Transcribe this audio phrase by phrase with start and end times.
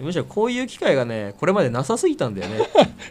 [0.00, 2.68] むしろこういう機会がねこれまでなさすぎたんだよね。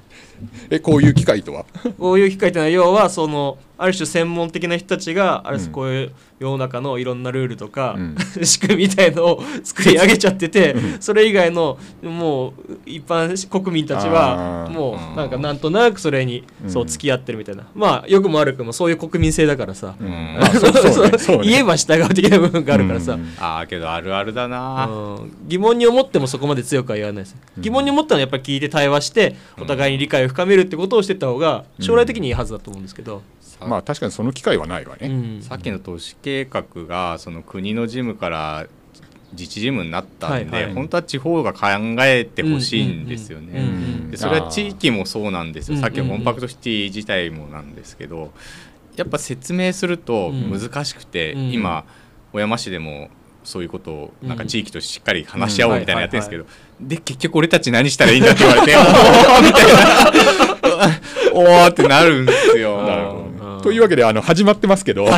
[0.70, 1.66] えこういう機会とは？
[1.98, 5.72] こういう機会ってのは要はそのある種専門的な人たちがあるうん。
[5.72, 8.16] こういう世の中のいろんなルールとか、うん。
[8.46, 12.54] 仕組みみたいのを 作り上げちゃっててそれ以外のもう
[12.86, 16.70] 一般国民たちはもうなんかなんとなくそれにうん。
[16.70, 17.64] そう付き合ってるみたいな。
[17.76, 23.34] まあ良くも悪くもそういう国民性だからさ、言えば従う的な部分があるからさ、うん。
[23.40, 25.32] ああけどあるあるだな、うん。
[25.48, 27.64] 疑問に思ってもそこまで強くは言わないです、うん。
[27.64, 33.22] 疑問に思ったのはやっぱり聞いて対話してお互いに理解を深めるってことをしてった方が将来的にいいはずだと思うんですけど、
[33.60, 35.42] まあ確かにその機会はないわね、うん。
[35.42, 38.68] さっきの都市計画がその国の事務から
[39.32, 40.74] 自治事務になったんで、はいはい。
[40.74, 41.68] 本当は地方が考
[42.00, 43.60] えてほしいんですよね。
[43.60, 44.12] うんうんうん。
[44.12, 48.32] でそれは地域もそうなんですよ、うんさっきのコンパクトシティ自体もなんですけど
[48.96, 51.52] やっぱ説明すると難しくて、うん。
[51.52, 51.86] 今
[52.32, 53.10] 小山市でも
[53.44, 56.50] そういうことをなんかうん地域としっかり話し合おうみたいなのやってるんですけど、は
[56.82, 60.38] で結局俺たち何したらいいんだって言われて おーみたいな。
[61.34, 63.17] おーってなるんですよ。
[63.64, 65.08] というわけであの始まってますけど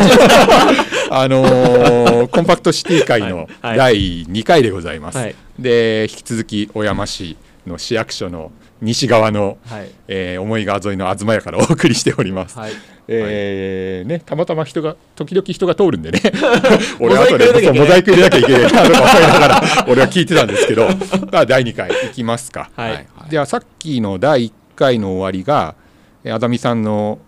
[1.12, 3.78] あのーコンパクトシティ会のはい。
[3.78, 5.36] はい第2回でございます、はい。
[5.58, 8.52] で引き続き小山市の市役所の
[8.82, 9.90] 西側の、はい。
[10.08, 12.72] えー、思い川沿いの東屋からお送りしております、はい。
[13.08, 16.22] えーね、たまたま人が時々人が通るんでね。
[17.00, 20.88] 俺モザイ後でモザイク入れなきゃいけないなとか思いながら 俺は聞いてたんですけど
[21.32, 22.92] まあ第2回いきますか、はい。
[22.92, 23.08] はい。
[23.30, 25.76] ではさっきの第1回の終わりが
[26.24, 27.20] えーあざみさんの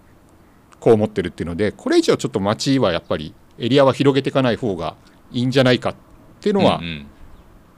[0.81, 4.95] こう思ってるっていうのでこれ以上ちょっと町はやっぱりエリアは広げていかない方が
[5.31, 5.95] いいんじゃないかっ
[6.41, 7.07] ていうのは、うんうん。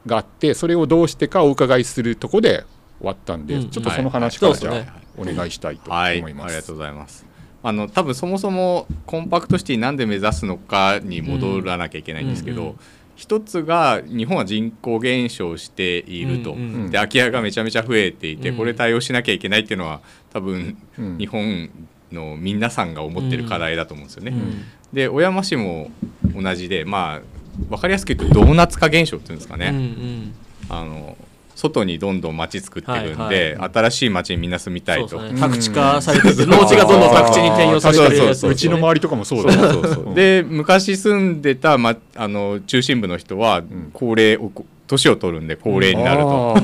[0.08, 2.66] があってそれをどうしてかお伺いするとこで
[3.00, 3.70] 終わったんで、うん。
[3.70, 6.22] ちょっとその話からじゃあ、はいはいお願いしたいと思はい、い。
[6.22, 6.44] ます。
[6.46, 7.26] ありがとうございます。
[7.62, 12.80] あの多分そもそもコンパクトシティなんで目指すのかに戻らなきゃいけないんですけど、うんうん
[13.16, 16.90] 一つが日本は人口減少していると、うんうん。
[16.90, 18.58] で空き家がめちゃめちゃ増えていて、うん。
[18.58, 20.02] これ対応しなきゃいけないっていうのは
[20.32, 21.18] 多分うん。
[21.20, 21.70] 日本
[22.14, 24.32] の皆さんが思ってる課題だと思うんですよね。
[24.32, 24.64] うん。
[24.94, 25.92] で小山市も
[26.36, 27.22] 同じでまあ
[27.70, 29.70] 分かりやすく言うとドーナツ化現象っていうんですかね。
[29.70, 30.34] うんうん。
[30.70, 31.18] あの
[31.56, 35.22] 外にどんどん街作ってるんで、はい新しい街にみんな住みたいと。
[35.22, 35.40] ね。
[35.40, 40.16] 宅地化されてて農地がどんどん宅地に転用されてるううちの周りとかもそうだそうそうそう。
[40.16, 43.92] で昔住んでた、ま、あの中心部の人はん。
[43.94, 44.52] 高齢お
[44.88, 46.56] 年を取るんで高齢になると。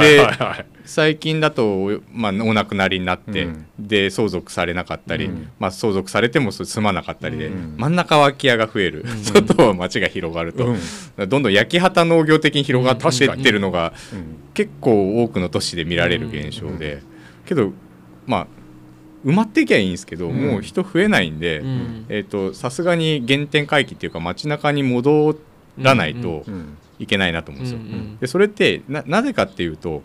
[0.00, 0.26] で
[0.86, 3.66] 最近だと、まあ、お亡くなりになって、うん。
[3.78, 5.48] で相続されなかったり、うん。
[5.60, 7.74] まあ、相続されても住まなかったりで、うん。
[7.76, 11.28] 真ん中は空き家が増える、外は町が広がると、うん。
[11.28, 14.36] どんどん焼き畑農業的に広がっていってるのが、うん。
[14.52, 17.02] 結構多くの都市で見られる現象で、
[17.46, 17.72] けど
[18.26, 18.46] まあ
[19.24, 20.34] 埋まっていきゃいいんですけど、うん。
[20.34, 21.62] もう人増えないんで、
[22.52, 25.38] さすがに原点回帰っていうか街中に戻
[25.78, 27.80] らないとうんいけないなと思うんですよ。
[27.80, 28.18] うんうん。
[28.18, 30.02] でそれってななぜかっていうと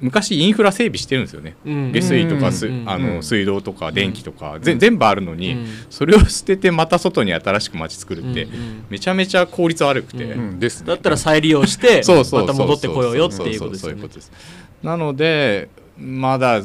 [0.00, 1.56] 昔インフラ整備してるんですよね。
[1.64, 1.92] うん。
[1.92, 5.66] 下水とかす、うんあうんの水道とか電気とか、ぜ全部あるのに、うん。
[5.88, 10.58] それを捨ててまた外に新しく街作るって、うんうんめちゃめちゃ効率悪くて、うんうん。
[10.58, 10.88] ですね。
[10.88, 13.60] だったら再利用して そうそうそうまた戻ってこようよっていうことですよね。
[13.60, 14.32] そうそうそういうことです。
[14.82, 15.68] なので
[15.98, 16.62] まだ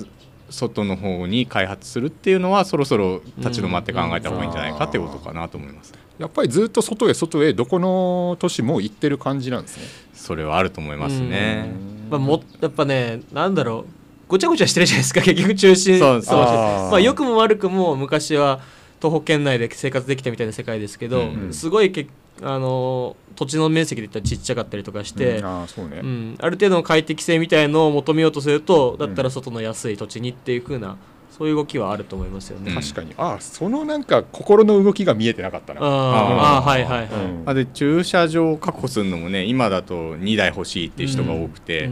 [0.50, 5.94] 外の方に開発するっていうのはそろそろ立ち止まって考えた方がいいんじゃないかっていうことかなと思います。
[6.20, 9.84] やっぱりずっと外へ外へどこの都市も行ってる感じなんですね。
[10.14, 11.72] それはあると思いますね。
[12.10, 13.92] まあ、もやっぱねなんだろう。
[14.28, 15.98] ごちゃごちゃしてるじゃないですか 結局中心。
[15.98, 16.40] そうそう。
[16.40, 18.60] まあ良くも悪くも昔は
[19.00, 21.54] 徒歩圏内で生活できたみたいな世界ですけど、うん。
[21.54, 22.08] すごいけ
[22.42, 25.46] あの土地の面積で言ったらちっちゃかったりとかして、うん。
[25.46, 30.98] ああそうね、うん、ある程度の快適性みたいのを求めようとするとだったら外の安い土地にっていう風な
[31.30, 32.72] そういう動きはあると思いますよね。
[32.72, 32.82] うん。
[32.82, 33.14] 確かに。
[33.18, 35.82] ああそのなんか心の動きが見えてなかったな。
[35.82, 36.66] あーあー。
[36.70, 37.08] はいはいはい。
[37.08, 37.44] うん。
[37.46, 41.90] あで駐車場を確保するのもね今だと2台欲しいっていう人が多くて、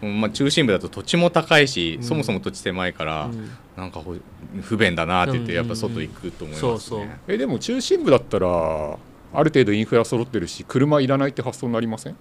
[0.00, 2.02] まあ、中心部だと土地も高いし、うん。
[2.02, 3.50] そもそも土地狭いから、うん。
[3.76, 4.14] なんかほ
[4.62, 5.56] 不便だなって言ってうん。
[5.58, 7.18] やっぱ外行くと思いますね。
[7.28, 12.16] えでも中心部だったらある程度インフラ揃ってるし車いらないって発想になりません？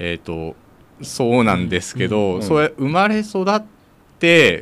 [0.00, 0.56] えっ、と
[1.02, 2.42] そうなんですけど、うん。
[2.42, 3.77] それ生まれ育って、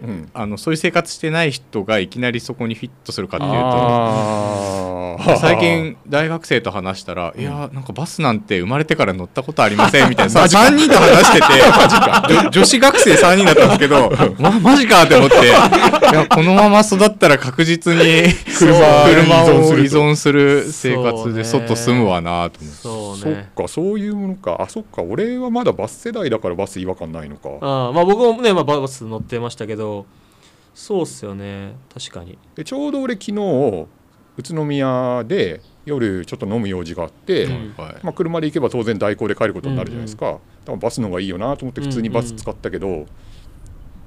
[0.04, 0.30] うん。
[0.34, 11.46] あのそういう生活してない人がいきなりそこにフィットするかっていうと最近大学生と話したら「いやなんかバスなんて生まれてから乗ったことありません」みたいなさ3人と話してて
[12.34, 18.24] 女女子学生3人だったんですけど「ま、マジか!」って思っていやこのまま育ったら確実に
[18.58, 23.22] 車車を依依存存する生活で外住むわなと思って。
[23.22, 23.66] そっ。
[23.66, 24.56] かそういうものか。
[24.60, 25.02] あそっか。
[25.02, 27.48] 俺はまだバス世代だからバス違和感ないのか。
[27.60, 30.06] あーまあ僕もね、まあ、バス乗ってましたけど
[30.74, 31.74] そうっすよね。
[31.94, 32.38] 確かに。
[32.54, 33.32] でちょうど俺昨日
[34.36, 37.74] 宇都宮で夜ちょっと飲む用事があって、うん。
[37.78, 43.06] はいまあ、車で行けば当然代行で帰ることになるじゃないですか、多分バスの方がいいよなと思って普通にバス使ったけど、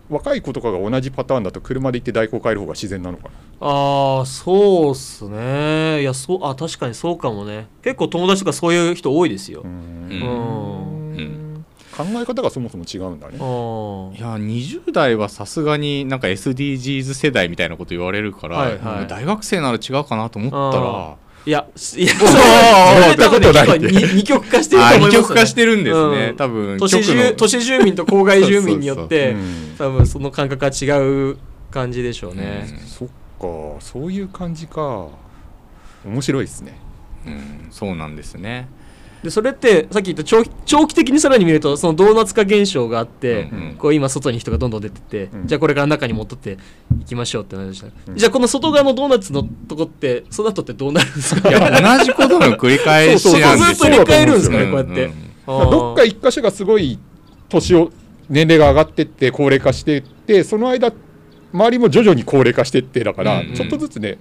[0.10, 3.68] 若い子とかが同じパターンだと車で行って代行帰る方が自然なのかな。
[3.68, 6.02] ああそうっすね。
[6.02, 7.68] いやそうあ確かにそうかもね。
[7.84, 9.72] 結構友達とかそういう人多いですよ、うーうん。
[9.72, 11.12] ん。
[11.18, 11.49] うん
[12.00, 13.36] 考え方がそもそも違うんだね。
[13.36, 19.08] いや20代はさすがになんか SDGs 世代みたいなこと言われるから、はいはい。
[19.08, 21.18] 大学生なら違うかなと思ったら。
[21.46, 21.66] いや
[21.98, 23.78] いやおー それ多
[24.16, 26.36] 二極化してると思いますよ極化してるんですね、うん。
[26.36, 29.76] 多分都市住都市住民と郊外住民によって うん。
[29.78, 31.00] 多分その感覚が違
[31.32, 31.38] う
[31.72, 33.82] 感じでしょうね、そっか。
[33.82, 35.08] そういう感じか。
[36.06, 36.78] 面白いですね。
[37.26, 37.68] うん。
[37.72, 38.70] そうなんですね
[39.24, 43.76] でそれってさっき言った長期長期的にさらに見るとそのドーナツ化現象があって、うんうん。
[43.76, 45.48] こう今外に人がどんどん出てって、うん。
[45.48, 46.58] じゃあこれから中に戻って
[47.02, 48.16] いきましょうってなるじゃない、うん。
[48.16, 51.50] じゃあこの外側のドーナツのとこってその後ってどうなるんですか？
[51.50, 53.66] いや同じことの繰り返しなんですよ。
[53.66, 55.14] ずっと入れ替えるんですかねうんこうやって、うん
[55.48, 57.00] あーどっか一箇所がすごい
[57.50, 57.92] 年を
[58.30, 60.94] 年齢が上がってって高齢化していってその間
[61.52, 63.56] 周りも徐々に高齢化していってだから、うんうん。
[63.56, 64.20] ちょっとずつね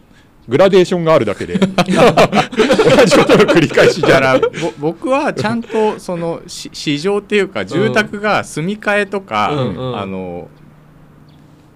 [0.49, 1.59] グラデーションがあるだけで。
[1.59, 4.49] 同じことの繰り返しじゃらぼ
[4.79, 9.99] 僕はちゃんとそのし市場っていうか住宅が住み替えとか、うんうん。
[9.99, 10.49] あの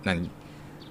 [0.05, 0.31] 何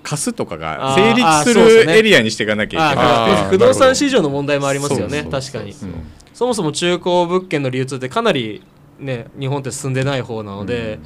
[0.04, 3.44] 貸すとかが成立するエリアにしていかなきゃいけなくて。
[3.44, 5.28] あー不動産市場の問題もありますよね。
[5.30, 5.74] 確かに。
[5.74, 5.90] そう
[6.34, 8.64] そもそも中古物件の流通ってかなり
[9.00, 11.00] ね日本って進んでない方なので、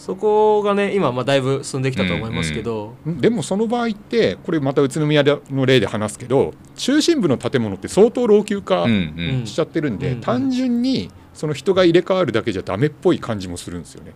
[0.00, 9.46] そこがね今まあだいぶ進んできたと思いますけど、でもその場合ってこれまた宇都宮の例で話すけど中心部の建物って相当老朽化うんうん。
[9.46, 14.12] しちゃってるんで、うん単純にその人が入れ替わるだけじゃダメっぽい感じもするんですよね。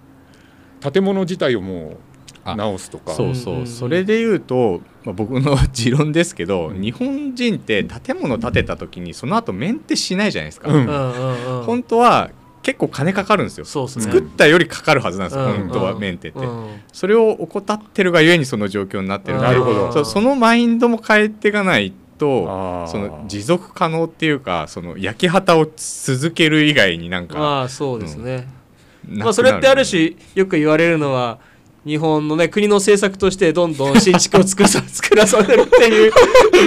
[0.80, 1.96] 建物自体をもう
[2.44, 3.12] あ直すとか。
[3.12, 3.72] そうそう、うんうんうん。
[3.72, 6.80] それで言うと、まあ、僕の持論ですけど、うん。
[6.80, 10.76] 日本人って建物建てた時にその後メンテしないじゃないですか、うん。
[10.76, 11.62] うんうんうん。
[11.64, 12.30] 本当は
[12.64, 13.64] 結構金かかるんですよ。
[13.64, 13.88] ね。
[13.88, 15.52] 作ったよりかかるはずなんですよ、うん。
[15.68, 16.80] 本当はメンテって、うん。
[16.92, 19.36] それを怠ってるがゆえにその状況になってる。
[19.36, 19.92] んでなるほど。
[19.92, 31.38] そそのマインドも変えていかないとその持続可能っていうかその焼き畑を続ける以外になんかまあそうですね、なくなるまあそれってある種よく言われるのは
[31.86, 36.12] 日本のね国の政策としてどんどん新築を作作らされるっていう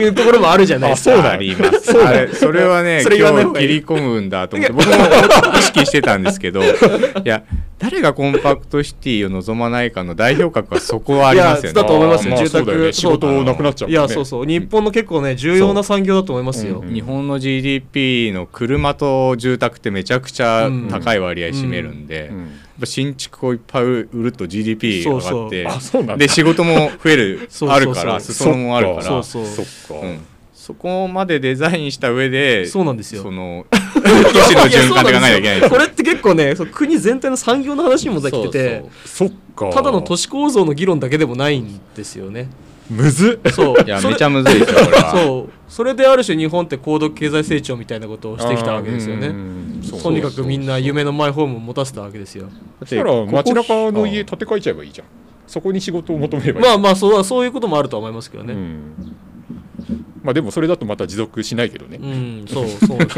[0.04, 1.14] いうところもあるじゃないですか。
[1.14, 1.82] あそうだあります。
[1.92, 4.94] そうだあれそれはね それ今日切り込むんだと思って僕も
[5.58, 6.66] 意識してたんですけどい
[7.24, 7.44] や
[7.80, 12.34] 誰がコンパクトシティを望まないかの代表格はそこはありますよいやだとね思いますよ。
[12.36, 12.94] あー住宅そうだよね。
[12.94, 13.94] 仕事なくなっちゃうね。
[13.94, 22.52] いやそうそう日本の結構ね重要な産業だと思いますよ、うん日本の GDP の車と住宅ってめちゃくちゃ高い割合占めるんで、うん
[22.86, 29.04] 新築をいっぱい売ると GDP が上がってで仕事も増えるあるから裾野もあるから。
[29.04, 30.20] そうそうそっか、うん。
[30.54, 33.24] そこまでデザインした上でそうなんですよ。
[33.24, 33.72] その都
[34.44, 39.70] 市の循環で考えなきゃいけないこれって結構ね国全体の産業の話にもできててそっか。
[39.72, 42.50] ただの都市構造の議論だけでもないんですよね
[42.90, 43.52] むずっ。
[43.52, 43.84] そう。
[43.86, 45.12] いやめちゃむずいですよ これは。
[45.12, 45.52] そう。
[45.68, 49.34] それである種日本って高度経済成長みたいなことをしてきたわけですよね。
[50.02, 52.44] とにかくみんな夢のマイホームを持たせたわけですよ。
[52.44, 52.52] だっ
[52.82, 55.08] そしてたら街中の家建て替えちゃえばいいじゃん。
[55.46, 58.54] そこに仕事を求めればいい、まあまあそうそういうこともあると思いますけどね。
[58.54, 59.16] うん。
[60.24, 63.10] まあでもそれだとまた持続しないけどね、うん、そうそうで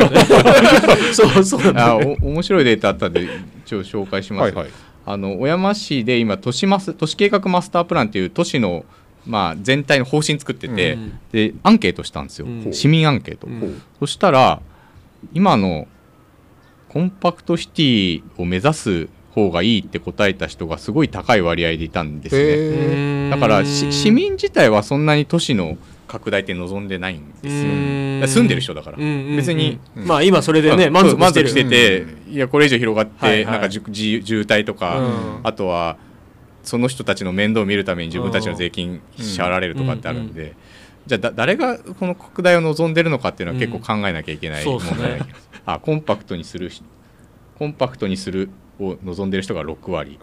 [1.12, 1.74] す そうそう。
[1.76, 3.28] あねお面白いデータあったんで
[3.66, 4.70] 一応紹介します、はいはい。
[5.06, 8.86] あの小山市で今都市マス都市計画マスタープランっていう都市の
[9.26, 11.20] まあ全体の方針作ってて、うん。
[11.32, 12.74] でアンケートしたんですよ、うん。
[12.74, 13.82] 市民アンケート、うん。
[14.00, 14.62] そしたら
[15.34, 15.88] 今の
[16.88, 22.42] コンパクトシティを目指す方がいいって答えた人がすごい高い割合でいたんですね。
[22.44, 28.42] へだからし市民自体はそんなに都市の拡大って望んでないんですよ。
[28.42, 29.36] 住んでる人だから、うんうんうん。
[29.38, 30.94] 別にまあ今それでねうん。
[30.94, 31.50] 満足満してる。
[31.50, 33.54] 足してて、いやこれ以上広がって、はいはい。
[33.54, 35.40] なんかじゅじ渋滞とか、うん。
[35.44, 35.98] あとは
[36.70, 40.56] その人たちの面倒を見るために自分たちの税金支払われるとかってあるんで、
[41.08, 46.84] じゃあだ誰がこの拡大を望んでるのかっていうのは結構考えなきゃいけないうん問題な気がする あコンパクトにするし
[47.58, 50.20] コンパクトにするを望んでる人が6割。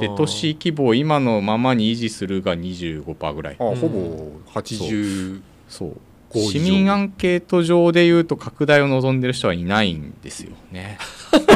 [0.00, 3.56] で都市規模を今のままに維持するが25%ぐらい。
[3.58, 5.88] あほぼ80そう
[6.30, 6.50] 5以上。
[6.50, 10.98] 市民アンケート上でいうと拡大を望んでる人はいないんですよね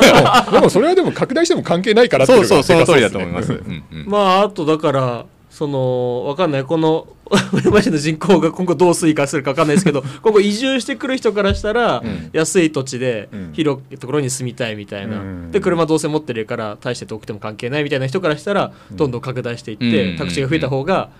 [0.52, 3.52] でもそれはでも拡大しても関係ないからっていそうそうその通りだと思います。
[3.52, 4.06] っすねうんうん。
[4.06, 6.64] まああとだからそのわかんない。
[6.64, 12.30] この小山市の人口が今後どう推移するかわかんないですけど 今後移住してくる人からしたら、うん。
[12.32, 13.50] 安い土地でうん。
[13.52, 15.50] 広いところに住みたいみたいな、うん。
[15.52, 20.16] で車どうせ持ってるから大して遠くても関係ないみたいな人からしたら、どんどん拡大していって、うん。
[20.18, 21.10] 宅地が増えた方が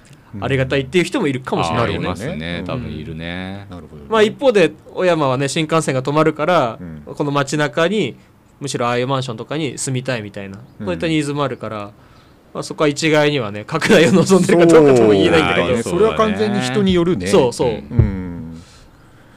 [0.41, 1.95] ありがたいっていう人もいるかもしれない。
[1.95, 2.09] よね。
[2.09, 2.59] ますね。
[2.61, 2.67] うん。
[2.67, 4.03] 多分いるね、なるほど。
[4.03, 7.15] ね、まあ一方で小山はね新幹線が止まるから、うん。
[7.15, 8.17] この街中に
[8.61, 10.87] むしろああいうマンションとかに住みたいみたいな、うん。
[10.87, 11.93] こういったニーズもあるから、
[12.53, 15.67] まあ、そこは一概にはね拡大を望んでるかどうかとも言えないんだけど。
[15.67, 17.27] そうねそれは完全に人によるね。
[17.27, 17.75] そうそう、うん。
[17.75, 18.15] うん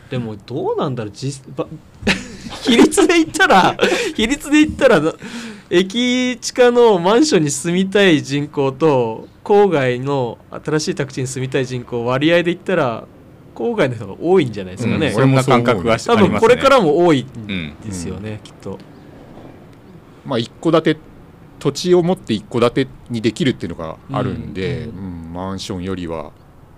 [0.09, 1.67] でもどうなんだろう実ば
[2.63, 3.77] 比率で言ったら
[4.15, 5.01] 比率で言ったら
[5.69, 13.03] 駅地下のマンションに住みたい人口と郊外の新しい宅地に住みたい人口割合で言ったら
[13.53, 15.13] 郊外の人が多いんじゃないですかね、うん。
[15.13, 18.77] そんな感覚多分これからも多いんですよね、きっと
[20.27, 20.97] まあ一戸建て
[21.59, 26.31] 土地を持って一戸建てにできるっていうのがあるんで、ううんマンションよりは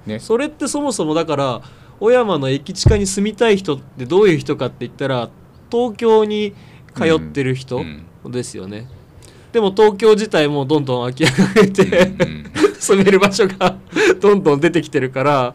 [0.05, 0.19] ね。
[0.19, 1.61] それってそもそもだから
[1.99, 5.29] 小山の駅地下に住みたい人ってどういう人かって言ったら
[5.69, 6.53] 東京に
[6.95, 7.77] 通ってる人
[8.23, 8.87] うんですよね、
[9.51, 12.49] でも東京自体もどんどん空き家が増えて、うん。
[12.79, 13.77] 住める場所が
[14.19, 15.53] どんどん出てきてるから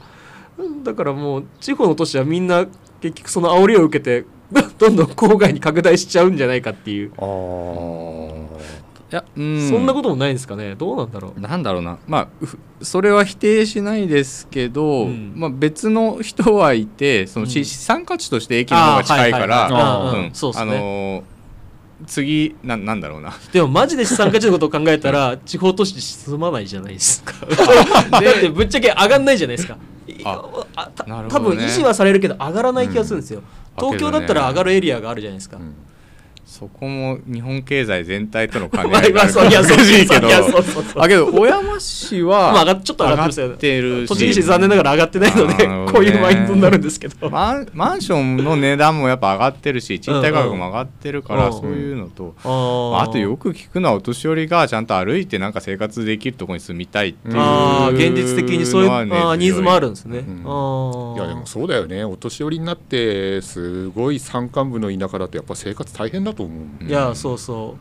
[0.84, 2.66] だからもう地方の都市はみんな
[3.00, 4.24] 結局その煽りを受けて
[4.78, 9.68] どんどん郊外に拡大しちゃうんじゃないかっていう、ああいやうん。
[9.68, 10.74] そんなこともないんですかね。
[10.74, 11.40] どうなんだろう。
[11.40, 11.98] なんだろうな。
[12.06, 15.32] まあふそれは否定しないですけど、うん。
[15.36, 17.64] まあ、別の人はいてそのしうん。
[17.64, 21.22] 資産価値として駅の方が近いからあのー
[22.06, 23.32] 次ななんだろうな。
[23.52, 27.34] でもマジで資産価値のことを考えたら地方都市に住まないじゃないですか。
[28.10, 29.78] だってぶっちゃけ上がんないじゃないですか。
[30.06, 31.56] いああたなるほどね。
[31.56, 35.74] 多分維持はされるけど上がらない気がするんですよ、うん東京だったら上がるエリアがあるじゃないですか、うん
[36.58, 40.26] そこも日本経済全体との兼ねまあ合いが難しいけど。
[40.26, 41.02] いやそうそうそう。
[41.02, 44.08] あけど小山市は まあ上がっちょっと上がってるし。
[44.08, 60.26] 栃木市残念ながら上がってないので、あー こういうマインドになるんですけど、マンマンションの値段もやっぱ上がってるし賃貸価格も上がってるから、うんそういうのと、あまああとよくく聞くのはお年寄りがちゃんと歩いてなんか生活できるところに住みたいっていうあー現実的にそういうねあーニーズもあるんですね、うん。
[60.26, 62.04] いやでもそうだよね。
[62.04, 67.76] お年寄りになってすごい山間部の田舎だとやっぱ生活大変だと思ういやそうそ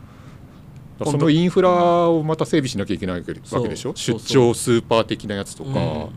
[0.98, 1.70] だからそのインフラ
[2.08, 3.40] をまた整備しなきゃいけないわけで
[3.76, 3.94] しょ？
[3.96, 6.08] 出張スーパー的なやつとう、か、うん。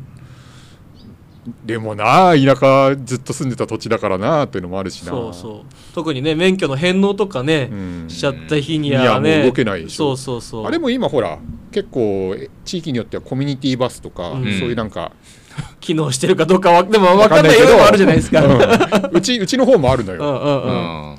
[1.66, 5.12] でもな田舎ずっと住んでた土地だからなっていうのもあるしな。
[5.12, 5.62] そうそう。
[5.96, 8.06] 特にね免許の返納とかね、うん。
[8.08, 10.16] しちゃった日にいやもはねう動けないでしょ。
[10.16, 10.68] そうそうそう。
[10.68, 11.40] あれも今ほら
[11.72, 14.44] 結構え地域によってはコミュニティバスとか、うん。
[14.60, 15.12] そういうなんか、
[15.80, 17.78] 機能してるかどうかはでも分かんないよけど。
[17.78, 18.52] もあるじゃないですか、うん。
[18.52, 21.12] うんうちうちの方もあるのよ、うんうん。
[21.12, 21.18] うん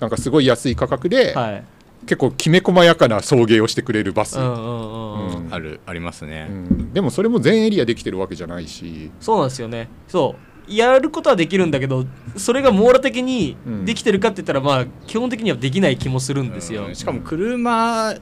[0.00, 1.64] なんかすごい安い価格で、はい。
[2.06, 6.92] 結構きめ細やかな送迎をしてくれるバス、あるありますね、うん。
[6.92, 9.10] でもそれも全エリアできてるわけじゃないし。
[9.20, 9.88] そうなんですよね。
[10.06, 10.36] そ
[10.68, 10.72] う。
[10.72, 16.94] やることはできるんだけどそれが網羅的にできてるかって言ったらまあ基本的にはできない気もするんですよ、うん。
[16.94, 18.14] しかも車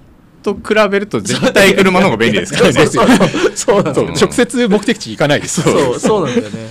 [0.42, 2.72] と比べると絶対車の方が便利ですからね。
[2.72, 3.02] ですよ
[3.54, 4.28] そうなんですよそう。
[4.28, 6.68] 直接目的地行かないですそうそうなんだよね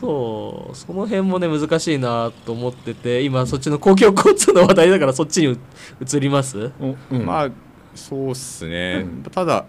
[0.00, 5.58] そうその辺もね難しいなと思ってて今そっちの公共交通の話題だからそっちに
[6.00, 6.72] 移ります？
[6.80, 7.26] うんうん。
[7.26, 7.50] まあ
[7.94, 9.66] そうっすね、うんただ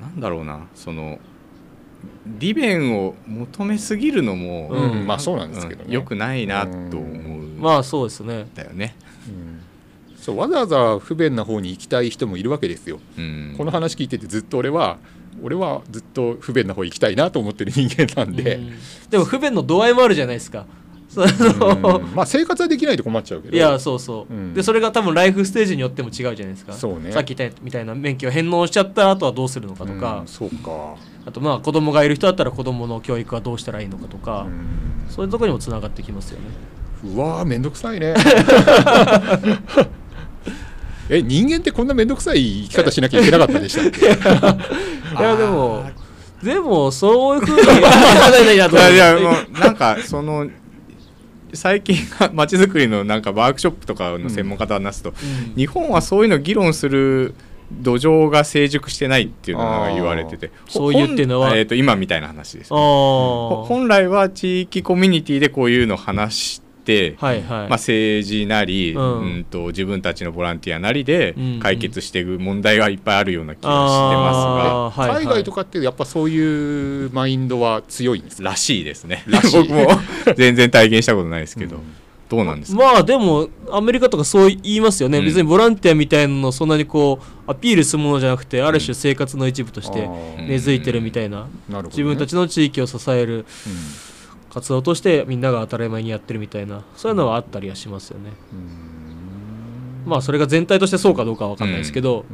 [0.00, 1.18] なんだろうなその
[2.38, 5.92] 利便を求めすぎるのも、うんまあそうなんですけどね。
[5.92, 6.68] よくないなと
[6.98, 7.58] 思うん。
[7.58, 8.46] まあそうですね。
[8.54, 8.94] だよね、
[9.28, 9.62] うん。
[10.16, 13.54] そうわざわざ不便な方に行きたい人もいるわけですよ、うん。
[13.56, 14.98] この話聞いててずっと俺は
[15.42, 18.72] 俺はずっと不便な方行きたいなと思ってる人間なんで、うん。
[19.10, 20.66] でも不便の度合いもあるじゃないですか。
[22.14, 23.56] まあ生活はできないと困っちゃうけど。
[23.56, 24.54] いやそうそう、うん。
[24.54, 26.72] でそれが多分ライフステージによっても違うじゃないですか。
[26.72, 27.10] そうね。
[27.12, 35.10] さっき言ったみたいな免許を返納しちゃった後はどうするのかとか、うんそうか、あとまあ子供がいる人だったら子供の教育はどうしたらいいのかとか、うん。
[35.10, 36.46] そういうところにもつながってきますよね。
[37.04, 38.14] うわーめんどくさいね
[41.08, 43.86] え人間ってこんなめんどくさい生き方しなきゃいけなかったでした？
[43.86, 45.84] っ けいやでも
[46.42, 47.62] でもそういうふうに
[48.54, 50.48] いやいやもうなんかその
[51.54, 51.96] 最近
[52.34, 55.12] まちづくりのなんかワークショップとかの専門家と話すと、う
[55.52, 55.54] ん。
[55.56, 57.34] 日本はそういうのを議論する
[57.72, 61.56] 土壌が成熟してないっていうのが言われててそういうっていうのは。
[61.56, 66.65] えー、と今みたいな話です、あほー本来は地域コミュニティでこういうのを話して、
[67.18, 74.30] はいはい、まあ、政治なり、ううんん、と自分たちのボランティアなりでうん解決していく問題がいっぱいあるような気がしてま
[74.86, 75.24] あーはいはい。
[75.24, 78.84] 海外とかってやっぱそういうマインドは強いんですすがらしい。
[78.84, 79.88] ですね僕も
[80.36, 81.82] 全然体験したことないですけど、うん。
[82.28, 85.24] どうなんですか、まあでもアメリカとかそう言いますよね、うん。
[85.24, 91.88] 別にボランティアみたいなのそんなにこうアピールするものじゃなくてある種生活の一部として根付いてるみたいな、なるほどね。
[91.90, 93.36] 自分たちの地域を支える。
[93.36, 93.44] うん
[94.56, 98.30] 活動としてみんなが当たり前にやってるみたいなそういうのはあったりはしますよね。
[100.06, 102.24] まあそれが全体としてそうかどうかは分かんないですけど、っ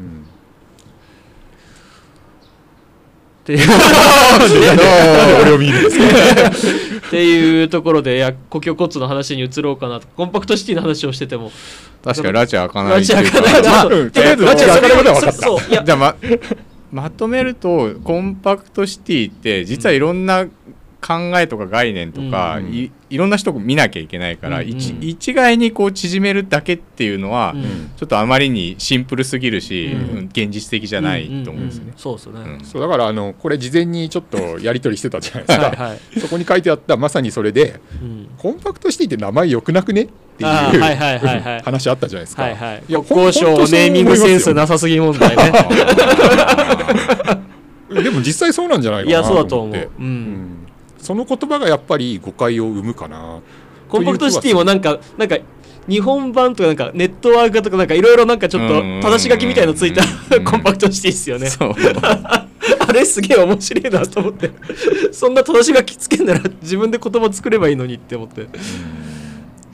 [3.45, 3.55] て
[7.25, 7.69] いう。
[7.69, 11.51] ところでいや公共交通の話に移ろうかなとコンパクトシティの話をしてても
[12.05, 14.87] 確かに拉致開かない拉致っていうか開かないとりあえず拉致開か
[15.73, 16.15] ないじゃあま
[16.93, 20.25] まとめるとコンパクトシティって実はいろん。
[20.25, 20.47] な
[21.03, 27.91] 考えとか概念とか、うんいいろんな人を見なきゃいけないから、うん一一概にこう縮めるだけっていうのは、うん。
[27.97, 30.19] ちょっとあまりにシンプルすぎるし、うん。
[30.19, 31.91] うん現実的じゃないと思うんですね。
[31.91, 32.65] んそうですね、うん。
[32.65, 38.29] そうだからあのこれ事前にちょっとやり取りしてたじゃないですか、はいはい、そこに書いてあったまさにそれでうん。
[38.39, 41.63] コンパクトシティって名前良くなくねっていうはいはいはいはい。
[41.63, 42.83] 話あったじゃないですか、はいはい。
[42.89, 45.53] いや国交ネーミングセンスなさすぎ問題ね。
[48.03, 50.62] でも実際そうなんじゃないかないやそうだと思う、ってう、うんん
[51.03, 53.41] その言葉がやっぱり誤解を生むかな。
[53.89, 55.37] コンパクトシティもなんかなんか
[55.89, 60.03] 日本版とかなんかネットワークとかなんかいろいろなんかちょっとうん正し書きみたいのついた
[60.37, 61.49] うんコンパクトシティっすよね。
[62.79, 64.53] あれすげえ面白いなと思って。
[65.11, 68.47] そんな正し書きつけんなら自分で言葉作ればいいのにって思って。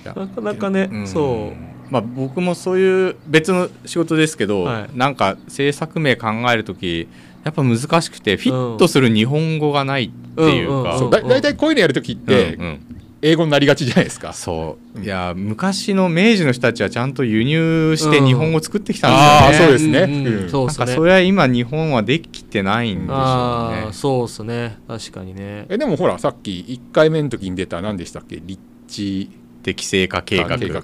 [0.05, 1.07] なかなかね、ん。
[1.07, 1.93] そう。
[1.93, 4.97] まあ僕もそういう別の仕事ですけど、はい。
[4.97, 7.07] なんか制作名考える時
[7.49, 12.81] やっぱ難しくてフィットする日本語がないっていうか、うんうんそうだ大体こういうのやるときってうんうん。
[13.21, 15.01] 英語になりがちじゃないですか、そう。
[15.01, 18.27] いや昔の明治の人たちはちゃんと輸入してうん。
[18.27, 19.09] 日本語作ってきた
[19.49, 19.67] んですよね。
[19.67, 20.51] そうですね、うんうんうん。
[20.51, 23.93] そうかそれは今日本はできてないんでしょうあねあ。
[23.93, 24.79] そうっすね。
[24.87, 25.67] 確かにね。
[25.69, 28.41] えでもほらさっき1回目の時に出た何でしたっけ？
[28.41, 29.31] 立地
[29.65, 30.57] 適正化計画。
[30.57, 30.83] 計画？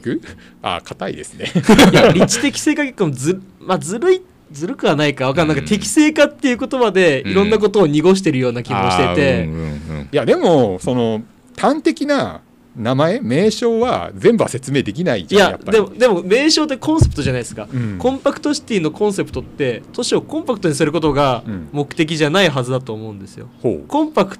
[0.62, 1.52] あ硬いですね。
[1.92, 4.22] いや立地適正化結構ず,、まあ、ずるい
[4.54, 5.64] ずるくはないかわかんない、うん。
[5.66, 9.66] 適正化っていう言葉でうんいろんなことを濁してるような気もしてて、あーうんうんう
[10.02, 10.08] ん。
[10.10, 11.22] いやでもその
[11.58, 12.40] 端的な
[12.76, 15.78] 名前名称は全部は説明できないいじゃんややっぱり。
[15.78, 17.98] でもでも名称ってコンセプトじゃないですか、うん。
[17.98, 21.68] コンパクトシティのコンセプトって都市をコンパクトにすることがうん。
[21.72, 23.48] 目的じゃないはずだと思うんですよ。
[23.60, 23.84] ほう。
[23.86, 24.38] コンパク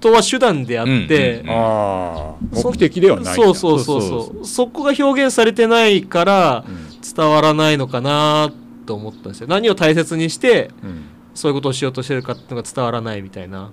[0.00, 4.46] トは手段であって、うんああそ目的ではないそうそうそうそう。
[4.46, 6.92] そこが表現されてないからうん。
[7.02, 8.52] 伝わらないのかな
[8.84, 9.46] と思ったんですよ。
[9.48, 11.04] 何を大切にしてうん。
[11.34, 13.70] そういうことをしようとしてるかっていうのが伝わらないみたいな。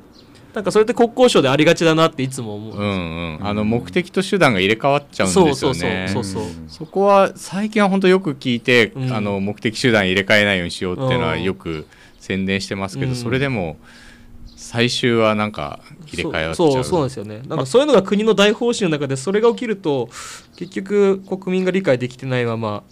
[0.54, 3.48] なんかそれって国交省でありがちだなっていつも思う、うんうん。
[3.48, 6.08] あの目的と手段が入れ替わっちゃうんそうですそうそうよね。
[6.08, 6.44] そうそう。
[6.68, 9.14] そこは最近は本当よく聞いて、うん。
[9.14, 11.44] あの目的手段入れ替えないようにしようっていうのはうん。
[11.44, 11.86] よく
[12.20, 13.16] 宣伝してますけど、うん。
[13.16, 13.78] それでも
[14.56, 17.42] 最終はなんか入れ替えそうそうそうなんですよね。
[17.48, 20.10] なんかそういうのが国の大方針の中でそれが起きると
[20.58, 22.84] 結局国民が理解できてないまま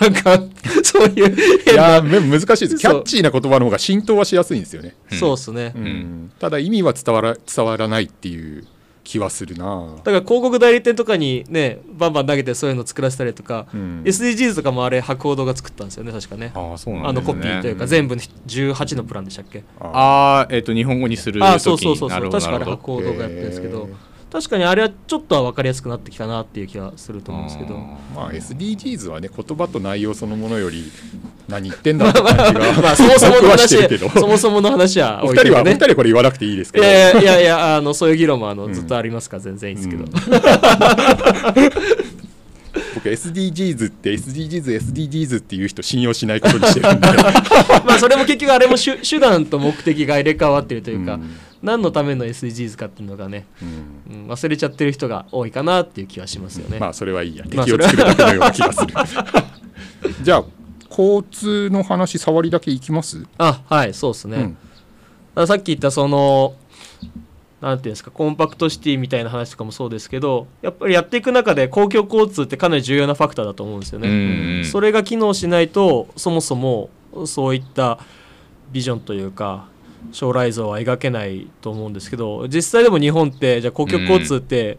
[0.00, 0.38] なんか
[0.82, 2.76] そういういや難しいです。
[2.76, 6.32] キャッチーな言葉の方が浸透はしやすいんですよね、うんそうっすね、うん。
[6.38, 8.66] ただ意味は伝わら伝わらないっていう
[9.04, 9.94] 気はするな。
[9.98, 14.02] だから広告代理店とかにねバンバン投げてそういうの作らせたりとか、うん。
[14.04, 16.52] SDGs とかもあれ博報堂が作ったんですよね確かね。
[16.54, 17.32] ああそうあなんですね。
[17.34, 19.62] のコピーというか全部18のプランでしたっけ？
[19.80, 22.30] あああえっ、と日本語にするあそう時そうそうそう。
[22.30, 22.76] 確かになるほど。
[22.76, 23.78] 博報堂がやってるんですけど。
[23.78, 23.90] へ
[24.34, 27.76] 確かにあれはちょっとは分かりやすくなってきたなっていう気はすると思うんですけど。
[27.76, 30.90] まあ SDGs はね言葉と内容そのものより
[31.46, 33.78] 何言ってんだって感じがまあそもそもの話
[34.18, 36.84] そもそもの話はお二人はお二人はこれ言わなくていいですけど。
[36.84, 38.74] いやいやいやあのそういう議論もあのうん。
[38.74, 40.10] ずっとありますから全然いいんですけど、うん。
[42.96, 47.06] 僕 SDGs って SDGs SDGs っていう人信用しないことにしてるんで。
[47.86, 54.24] まあそれも結局あれも手手段と目的が入れ替わってるというか、うん何のための SDGs かっていうのがね、うん。
[54.24, 56.78] うん、忘れちゃってる人が多いかなっていう気はしますよね。
[56.78, 57.44] まあそれはいいや。
[57.54, 58.94] まあ敵を作るだけのような気がする。
[60.22, 60.44] じゃあ
[60.90, 64.54] 交通の話触りだけいきます、あはいそうですね、
[65.36, 65.46] うん。
[65.46, 66.54] さっき言ったその
[67.60, 74.64] なんていうんですかコンパクトシティみたいな話とかもそうですけどやっぱりやっていく中で公共交通ってかなり重要なファクターだと思うんですよね。
[74.64, 76.90] それが機能しないとそもそも
[77.24, 77.98] そういった
[78.70, 79.68] ビジョンというか
[80.12, 84.78] 将来像は描けないと思うんですけど実際でも日本ってじゃあ公共交通って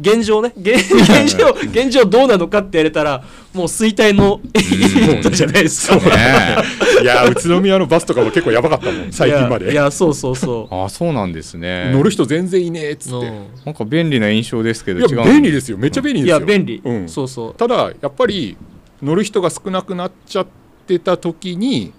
[0.00, 5.96] 現状ね 現現状現状どうなのかってやれたらもう衰退の一歩じゃないですか。
[5.96, 6.02] ね。
[7.02, 9.66] いや宇都宮のバスとかも結構やばかったもん最近まで。
[9.66, 10.36] いやいやそうそう。
[10.36, 11.90] そああそうなんですね。
[11.92, 13.18] 乗る人全然いねえっつう。
[13.18, 13.46] って、うん。
[13.66, 15.76] なんか便利な印象ですけどいや便利ですよ。
[15.76, 16.40] めっちゃ便利いですよ。
[16.40, 17.54] や便利、うん、そうそう。
[17.54, 18.56] ただやっぱり
[19.02, 20.46] 乗る人が少なくなっちゃっ
[20.86, 21.92] てた時に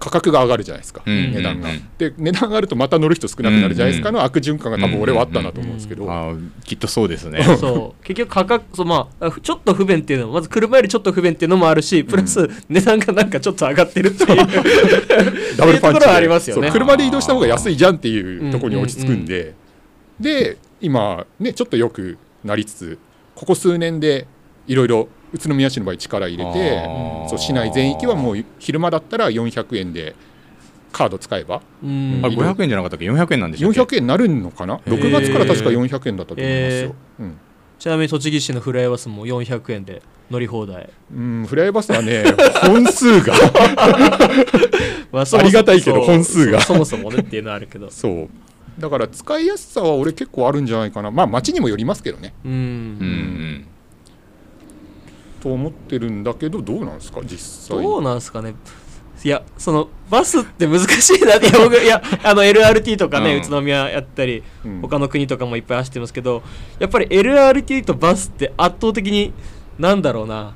[0.00, 1.32] 価格が上がるじゃないですか、うん。
[1.32, 6.08] 値段が、で値段が上がるとまた乗る人少なくなるじゃないですか、の悪循環が多分俺はあったなと思うんですけど、
[6.64, 7.42] きっとそうですね。
[7.60, 8.04] そう。
[8.04, 16.70] 結局価格そうまあちょっと不便っていうのもまず車よりちょっと不便っていうのもあるしプラス値段がなんかちょっと上がってるっていうダブルパンチっていうところはありますよね。
[16.70, 19.54] 車で移動した方が安いじゃんっていうところに落ち着くんで、
[20.18, 22.98] で今ねちょっとよくなりつつ
[23.34, 24.26] ここ数年で
[24.66, 26.82] いろいろ宇都宮市の場合力入れて
[27.28, 30.14] そう市内全域はもう昼間だったら400円で
[30.92, 31.62] カード使えば。
[31.82, 32.20] うん。
[32.24, 34.74] あれ500円じゃなかったっけ？400円なんでしょ400円になるのかな？
[34.74, 35.00] へー。
[35.00, 37.38] 6月から確か400円だったと思いますよ、うん。
[37.78, 42.24] ちなみに栃木市のフライバスも400円で乗り放題、うん、フライバスはね
[42.66, 43.34] 本数が。
[45.12, 46.60] まあありがたいけど本数が。
[46.60, 47.90] そもそもねっていうのはあるけど。
[47.92, 48.28] そう。
[48.78, 51.10] だから使いやすさは俺結構あるんじゃないかな。
[51.10, 52.34] まあ街にもよりますけどね。
[52.44, 53.66] うん、うんうん
[55.40, 57.20] と思ってるんだけどどうなんですか？
[57.22, 57.82] 実際。
[57.82, 58.54] どうなんすかね？
[59.22, 63.42] いやそのバスって難しいなって僕いやあの LRT とかね、うん。
[63.42, 64.80] 宇都宮やったりうん。
[64.80, 66.42] 他の国とかもいっぱい走ってますけど
[66.78, 69.32] やっぱり LRT とバスって圧倒的に
[69.78, 70.54] なんだろうな。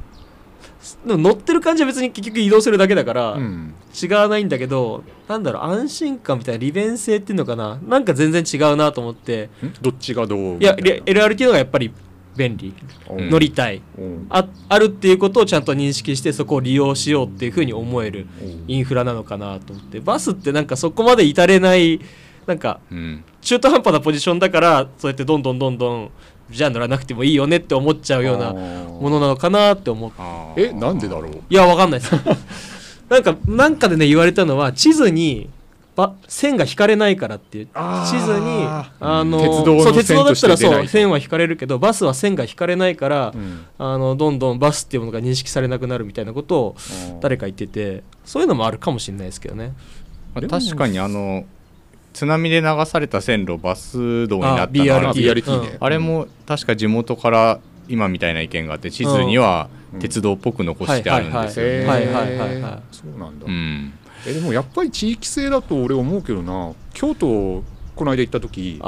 [1.07, 3.75] でも乗ってる感じは別に結局移動するだけだから、うん。
[4.03, 7.79] 違わないんだけどなんだろう安心感みたいな利便性っていうのかな？
[7.87, 9.51] なんか全然違うなと思って。
[9.62, 9.73] ん？
[9.83, 11.92] どっちがどういや LRT の方がやっぱり
[12.37, 12.75] 便利
[13.11, 13.31] うん。
[13.31, 14.27] 乗りたいうん。
[14.31, 18.64] ああるっていうことをちゃんと認識してそこを利用しようっていうふうに思えるうん。
[18.68, 20.01] インフラなのかなと思って。
[20.01, 22.01] バスってなんかそこまで至れない
[22.47, 23.25] なんかうん。
[23.40, 26.11] 中途半端なポジションだからそうやってどんどんどんどん
[26.51, 30.11] じゃあ乗らなくてもいいよねって思っちゃうようなものなのかなって思っ
[30.55, 30.68] て。
[30.68, 31.33] えなんでだろう？
[31.49, 32.12] いやわかんないです。
[33.09, 35.49] なんかなんかでね言われたのは地図に
[35.96, 37.70] ば線が引かれないからっていう地
[38.20, 43.66] 図にあの鉄道のそう鉄道だったらそう線は引かれるけどバスは線が引かれないから、うん。
[43.78, 46.76] あのどんどんバスっていうものが認識されなくなるみたいなことを
[47.20, 49.72] 誰か言っててそういうのもあるかもしれないですけどね。
[50.35, 51.44] まあ確かにあの
[52.12, 60.00] 津波で流された線路バス道になったのあ BRT ああ BRT ねあれも確か地元から今みたいな意見があって地図にはうん。
[60.00, 61.72] 鉄道っぽく残してあるんですよね。
[61.72, 62.83] へーはいはいはいはい。
[62.90, 63.92] そうなんだ、うん
[64.26, 66.72] えでもやっぱり地域性だと俺思うけどな。
[66.92, 67.62] 京都
[67.96, 68.80] この間行った時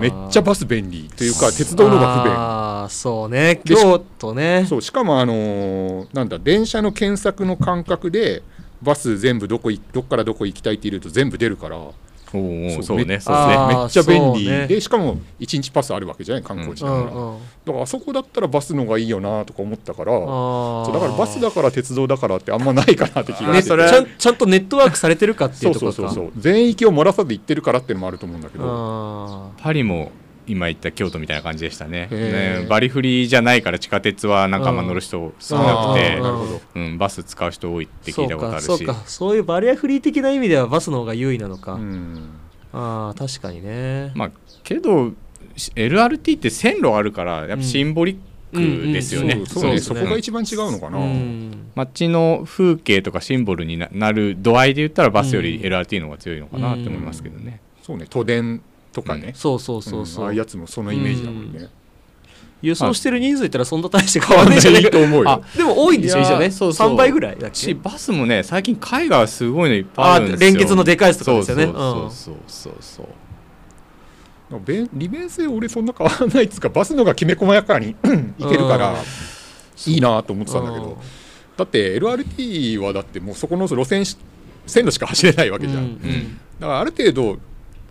[0.00, 2.32] めっちゃバス便利というか鉄道の方が不便。
[2.36, 3.60] あーそうね。
[3.64, 4.66] 京都ね。
[4.68, 8.42] そうしかもあのーなんだ電車の検索の感覚で
[8.82, 11.78] バス全部どこいどっからどこ行きたいって入れると全部出るから
[12.38, 13.56] おそうねそうね。
[13.68, 17.38] めっちゃ便利、でしかも1日パスあるわけじゃない観光地だから、うんうん。
[17.64, 25.96] だからあそこだったらバスの方がいいよなとか思ったからあそうだからバスだから鉄道だからってあんまないかなって気がね、ちしてて、ゃんちゃんとネットワークされてるかっていそううところか。
[25.96, 28.64] そうそうそう全域を漏らさず行ってるからっていうのもあると思うんだけど。
[28.66, 30.10] あパリも
[30.46, 32.08] 今言った京都みたいな感じでしたね。
[32.10, 36.20] ねバリフリーじゃないから地下鉄はなんかあんま乗る人少なくあて
[36.74, 38.66] うん、バス使う人多いって聞いうたことあるし。
[38.66, 42.30] かそうかそういうバリアフリー的な意味ではバスの方が優位なのか、うん。
[42.72, 44.30] ああ確かにね、まあ
[44.62, 45.12] けど
[45.56, 49.80] し LRT って線路あるからやっぱシンボリックですよね、うんうんそうそうね。
[49.80, 50.00] そですね。
[50.00, 51.70] そうこが一番違うのかな、うん。
[51.74, 58.62] 街の風景とかシンボルにななる度合いで言ったらバスよりうん LRT の方が強いのかなって思いますけどね、そうね都電
[58.96, 60.26] とかね、そうそうそうそう、ん。
[60.28, 61.68] ああいうやつもそのイメージだもんね、
[62.62, 65.30] 輸送してる人数いったらそんな大して変わんないじゃないと思うよ。
[65.30, 66.50] あでも多いんでしょ一応ね。
[66.50, 66.94] そうそう。
[66.94, 70.50] 3倍ぐらいだっしけバスもね最近海外はすごいのいっぱいああるんですよ。
[70.50, 71.66] 連結のでかいやつとかですよね。
[71.66, 71.74] そう
[72.10, 73.06] そうそうそう。
[74.50, 77.90] そう便利便性俺そんな変わらないっつうかバスのがきめ細やかに
[78.38, 78.94] いけるから
[79.86, 80.96] いいなと思ってたんだけど。
[81.56, 84.16] だって LRT はだってもうそこの路線し
[84.66, 86.40] 線路しか走れないわけじゃん、うんうん。
[86.60, 87.38] だからある程度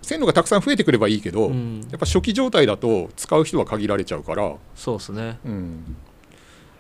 [0.06, 1.82] 線路がたくさん増えてくればいいけど、うん。
[1.90, 5.40] やっぱ初期状態だと使う人は限られちゃうから、そうですね。
[5.46, 5.98] うん、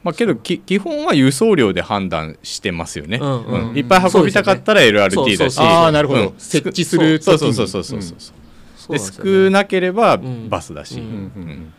[0.03, 3.69] まあけどき基本は輸送量で判断してますよね、うんうん。
[3.71, 3.77] うん。
[3.77, 5.59] いっぱい運びたかったら LRT だし。
[5.59, 6.33] ねああなるほど、うん。
[6.37, 8.33] 設置するそうそうそうそうそうそ
[8.93, 8.97] う。
[8.97, 11.73] で少なければんバスだし、うんうんうん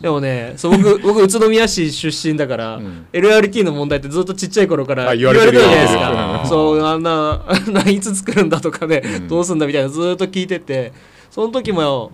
[0.00, 3.06] でもねそう僕 僕宇都宮市出身だから、うん。
[3.12, 6.40] LRT の問題ってずっとちっちゃい頃からあ言われてるじゃないですか。
[6.42, 9.28] るそうあんなあんないつ作るんだとかね、うん。
[9.28, 10.92] どうすんだみたいなずっと聞いてて
[11.30, 12.12] その時も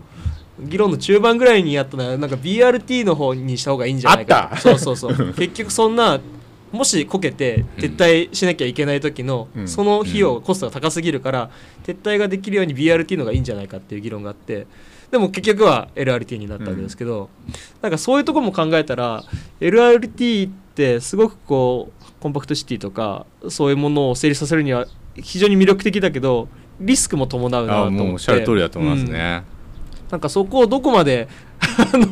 [0.61, 5.15] 議論の中盤ぐらいにやったのはなんか BRT の方にした方がいいんじゃないかそうそうそう。
[5.37, 6.21] 結局そんな
[6.73, 9.69] もしこけて撤退しなきゃいけない時の、うん。
[9.69, 11.51] その費用、コストが高すぎるから
[11.87, 14.67] 撤退ができるように BRT の方がいいんじゃないかっていう議論があって
[15.15, 17.31] でも結局は LRT になったわけですけど、
[17.81, 19.23] なんかそういうところも考えたら
[19.61, 26.49] LRT ってすごくこうコンパクトシティとかそういうものを成立させるには非常に魅力的だけど
[26.81, 28.01] リスクも伴うなと思って。
[28.01, 29.45] あもうおっしゃる通りだと思いますね、
[30.11, 31.29] なんかそこをどこまで
[31.63, 32.07] あの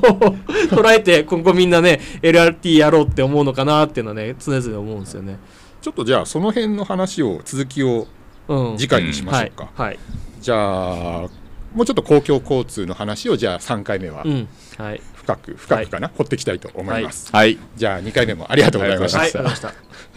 [0.71, 5.41] 捉えて今後みんなね LRT やろうって思うのかなっていうのはね常々思うんですよね。
[5.81, 8.07] ちょっとじゃあその辺の話を続きを
[8.49, 9.99] うん、次回にしましはいょうか、はい、
[10.41, 11.29] じゃあ
[11.75, 14.25] もうちょっと公共交通の話をじゃあ3回目は
[15.15, 17.59] 深く深くかな、掘っていきたいと思います、はい。
[17.77, 20.12] じゃあ2回目もありがとうございました、はい、ありがとうございました。